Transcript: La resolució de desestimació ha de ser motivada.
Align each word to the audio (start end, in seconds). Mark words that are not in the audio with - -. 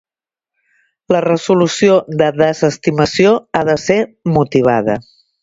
La 1.15 1.19
resolució 1.25 1.97
de 2.21 2.31
desestimació 2.39 3.35
ha 3.59 3.63
de 3.71 3.77
ser 3.85 4.01
motivada. 4.41 4.99